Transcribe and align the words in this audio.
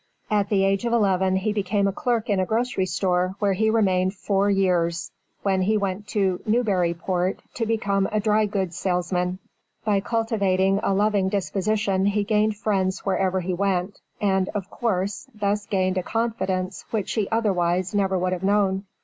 At 0.31 0.49
the 0.49 0.63
age 0.65 0.83
of 0.85 0.93
eleven 0.93 1.35
he 1.35 1.53
became 1.53 1.87
a 1.87 1.91
clerk 1.91 2.27
in 2.27 2.39
a 2.39 2.45
grocery 2.47 2.87
store 2.87 3.35
where 3.37 3.53
he 3.53 3.69
remained 3.69 4.15
four 4.15 4.49
years, 4.49 5.11
when 5.43 5.61
he 5.61 5.77
went 5.77 6.07
to 6.07 6.41
Newburyport 6.47 7.39
to 7.53 7.67
become 7.67 8.09
a 8.11 8.19
dry 8.19 8.47
goods 8.47 8.75
salesman. 8.79 9.37
By 9.85 9.99
cultivating 9.99 10.79
a 10.81 10.95
loving 10.95 11.29
disposition 11.29 12.07
he 12.07 12.23
gained 12.23 12.55
friends 12.57 13.05
wherever 13.05 13.41
he 13.41 13.53
went, 13.53 13.99
and, 14.19 14.49
of 14.55 14.71
course, 14.71 15.27
thus 15.35 15.67
gained 15.67 15.99
a 15.99 16.01
confidence 16.01 16.83
which 16.89 17.13
he 17.13 17.29
otherwise 17.29 17.93
never 17.93 18.17
would 18.17 18.33
have 18.33 18.41
known. 18.41 18.85